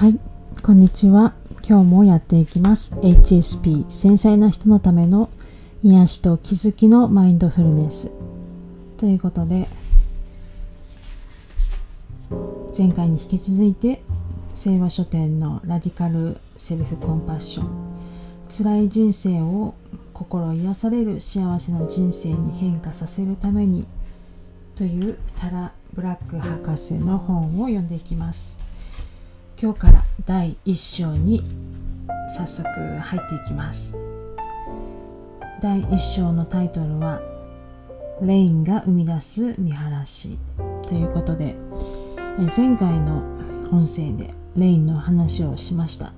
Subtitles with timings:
[0.00, 0.18] はい、
[0.62, 1.34] こんにちは。
[1.62, 2.94] 今日もやっていきます。
[3.02, 5.28] HSP 繊細な人のための
[5.82, 8.10] 癒しと気づきのマインドフルネス。
[8.96, 9.68] ということで、
[12.74, 14.02] 前回に引き続いて、
[14.54, 17.68] 聖和書店のラディカルセルフコンパッション。
[18.48, 19.74] 辛い人生を
[20.14, 23.86] 心癒される幸せな人生に変化させるために
[24.76, 28.69] というタラ・ブラック博士の本を読んでいきます。
[29.62, 31.42] 今日から第1章に
[32.34, 33.98] 早速入っていきます。
[35.60, 37.20] 第1章のタイトルは
[38.24, 40.38] 「レインが生み出す見晴らし」
[40.88, 41.56] ということで
[42.56, 43.22] 前回の
[43.70, 46.14] 音声でレインの話をしました。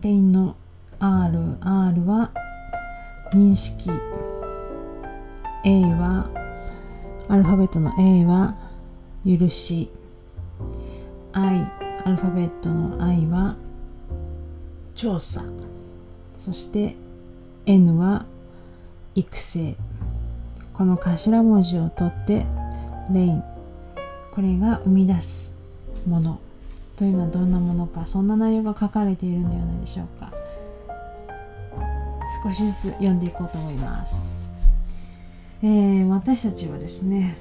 [0.00, 0.56] レインの
[0.98, 2.30] RR は
[3.34, 3.90] 認識。
[5.62, 6.30] A は
[7.28, 8.56] アルファベットの A は
[9.26, 9.90] 許し。
[11.32, 11.70] I
[12.04, 13.56] アルファベットの I は
[14.94, 15.44] 調査。
[16.38, 16.96] そして
[17.66, 18.24] N は
[19.14, 19.74] 育成。
[20.72, 22.46] この頭文字を取って
[23.12, 23.42] レイン。
[24.32, 25.58] これが生み出す
[26.06, 26.40] もの。
[26.96, 28.06] というのはどんなものか。
[28.06, 30.32] そんな内容が書かれているんではないでしょうか。
[32.42, 34.28] 少しずつ読んでいこうと思います、
[35.62, 37.36] えー、私たちはですね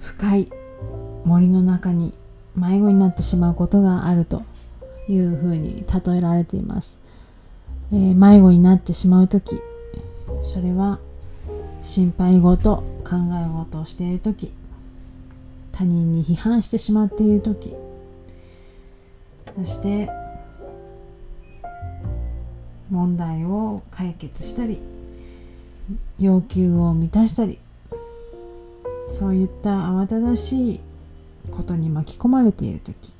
[0.00, 0.52] 深い
[1.28, 2.14] 森の中に
[2.56, 4.44] 迷子になってしまうことがあると
[5.08, 6.98] いうふうに例えられています、
[7.92, 9.60] えー、迷子になってしまう時
[10.42, 10.98] それは
[11.82, 14.52] 心配事考え事をしている時
[15.70, 17.76] 他人に批判してしまっている時
[19.54, 20.08] そして
[22.90, 24.80] 問題を解決したり
[26.18, 27.58] 要求を満たしたり
[29.10, 30.80] そういった慌ただしい
[31.50, 33.12] ことに巻き込まれている時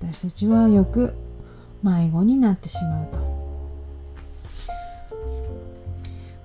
[0.00, 1.14] 私たちはよく
[1.82, 3.38] 迷子になってしまうと。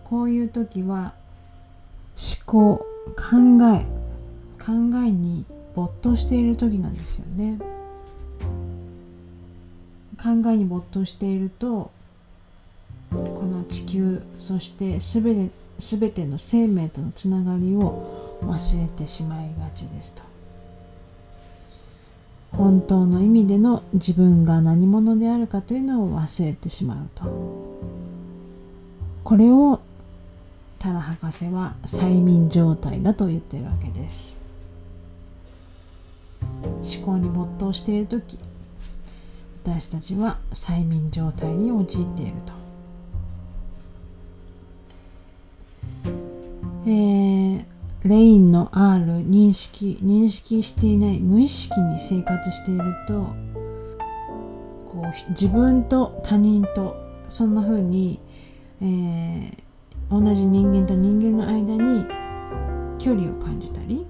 [0.05, 1.13] こういう時は
[2.15, 2.85] 思考
[3.15, 3.37] 考
[3.75, 3.85] え
[4.63, 4.71] 考
[5.03, 7.59] えに没頭している時なんですよね。
[10.21, 11.91] 考えに没頭していると
[13.11, 20.23] この地球そして全て全ての生命とのつながりを忘れてしまいがちですと。
[22.51, 27.23] 本当の意味での自分が何者であるかというのを忘れてしまうと。
[29.23, 29.79] これを
[30.77, 34.41] タラ博士は催眠状態だと言ってるわけです。
[36.51, 38.37] 思考に没頭している時
[39.63, 42.53] 私たちは催眠状態に陥っていると。
[46.85, 47.42] えー、
[48.05, 53.13] レインの R 認識認識していない無意識に生活していると
[54.91, 56.97] こう自分と他人と
[57.29, 58.19] そんな風に、
[58.81, 59.55] えー、
[60.09, 62.05] 同じ人間と人間の間に
[62.99, 64.05] 距離を感じたり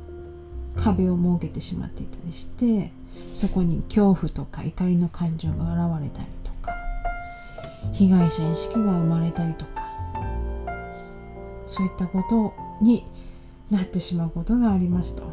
[0.76, 2.92] 壁を設けてしまっていたりして
[3.34, 6.76] そこに恐怖とか怒りの感情が現れたりとか
[7.92, 9.84] 被害者意識が生まれたりとか
[11.68, 13.06] そういったことに
[13.72, 15.24] なってしまうことがありますと。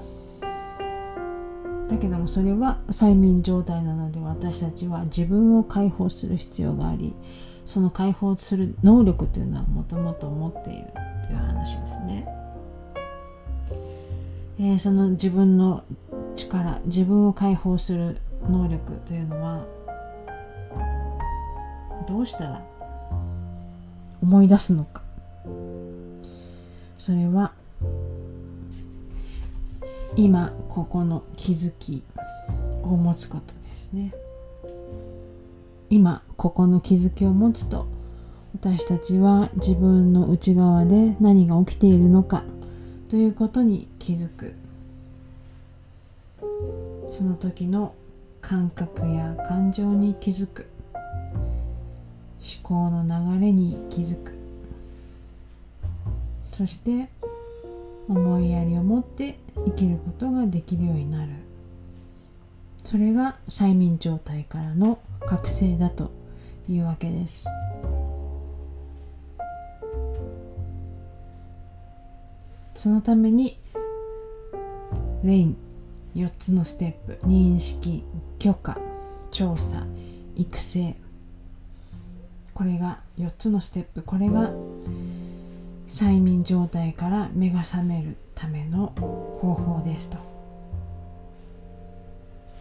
[1.88, 7.14] だけどもそれは催眠状態なので私たちは自分を解放する必要があり
[7.64, 10.86] その解放する能力というのはもともと持っている
[11.26, 12.26] という話ですね。
[14.60, 15.84] えー、その自分の
[16.34, 18.18] 力自分を解放する
[18.48, 19.64] 能力というのは
[22.06, 22.62] どうしたら
[24.22, 25.02] 思い出すのか
[26.98, 27.52] それは
[30.16, 32.02] 今ここの気づき
[32.82, 34.12] を持つことですね。
[35.88, 37.86] 今ここの気づきを持つと
[38.54, 42.44] 私たちは自分の内側で何が起きているのか
[43.08, 44.54] ということに気づく。
[47.06, 47.94] その時の
[48.40, 50.66] 感覚や感情に気づく。
[52.40, 53.04] 思考の
[53.36, 54.38] 流れに気づく。
[56.52, 57.08] そして
[58.08, 61.32] 思いやりを持って生きることができるようになる。
[62.84, 66.10] それが催眠状態からの覚醒だと
[66.68, 67.46] いうわけです。
[72.74, 73.58] そのために
[75.22, 75.56] レイン
[76.14, 78.04] 4つのステップ認識
[78.38, 78.78] 許可
[79.30, 79.86] 調査
[80.34, 80.96] 育成。
[82.54, 84.02] これが4つのステップ。
[84.02, 84.50] これが
[85.90, 88.92] 催眠状態から目が覚めるための
[89.40, 90.18] 方法ですと。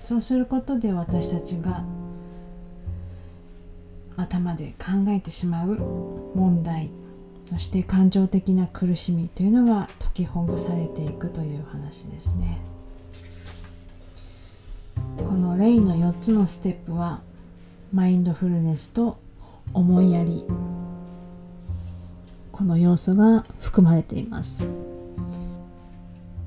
[0.04, 1.84] そうすることで私たちが
[4.18, 5.78] 頭で考えてしまう
[6.34, 6.90] 問題
[7.48, 12.60] そして感情的な苦しみというのが解きほぐされていくという話ですね。
[15.18, 17.22] このレイの4つのステップは
[17.94, 19.20] マインドフルネスと
[19.74, 20.46] 思いやり。
[22.60, 24.68] この要素が含まれています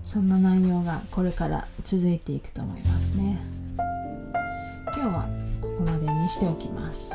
[0.05, 3.41] そんな内容がこれから続いていくと思いますね
[4.95, 5.27] 今日は
[5.63, 7.15] ここまでにしておきます。